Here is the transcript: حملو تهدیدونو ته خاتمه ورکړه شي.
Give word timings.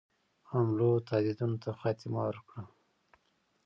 حملو 0.49 0.91
تهدیدونو 1.07 1.55
ته 1.63 1.69
خاتمه 1.79 2.19
ورکړه 2.27 2.61
شي. 2.67 2.77